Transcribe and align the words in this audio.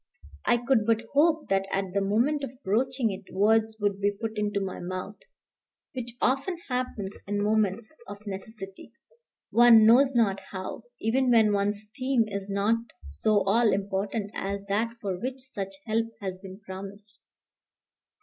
I 0.47 0.57
could 0.57 0.87
but 0.87 1.03
hope 1.13 1.47
that, 1.49 1.67
at 1.71 1.93
the 1.93 2.01
moment 2.01 2.43
of 2.43 2.63
broaching 2.63 3.11
it, 3.11 3.31
words 3.31 3.77
would 3.79 4.01
be 4.01 4.09
put 4.09 4.35
into 4.35 4.59
my 4.59 4.79
mouth, 4.79 5.19
which 5.93 6.13
often 6.19 6.57
happens 6.69 7.21
in 7.27 7.39
moments 7.43 8.01
of 8.07 8.17
necessity, 8.25 8.93
one 9.51 9.85
knows 9.85 10.15
not 10.15 10.39
how, 10.49 10.85
even 10.99 11.29
when 11.29 11.53
one's 11.53 11.87
theme 11.95 12.25
is 12.27 12.49
not 12.49 12.77
so 13.09 13.43
all 13.43 13.71
important 13.71 14.31
as 14.33 14.65
that 14.65 14.89
for 14.99 15.19
which 15.19 15.37
such 15.39 15.75
help 15.85 16.07
has 16.19 16.39
been 16.39 16.59
promised. 16.61 17.21